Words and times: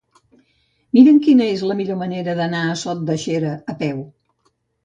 Mira'm 0.97 1.19
quina 1.27 1.49
és 1.57 1.61
la 1.71 1.77
millor 1.81 2.01
manera 2.01 2.37
d'anar 2.41 2.65
a 2.71 2.79
Sot 2.87 3.07
de 3.11 3.19
Xera 3.27 3.53
a 3.75 3.81
peu. 3.83 4.05